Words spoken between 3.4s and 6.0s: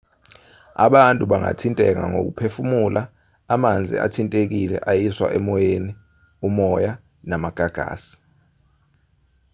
amanzi athintekile ayiswa emoyeni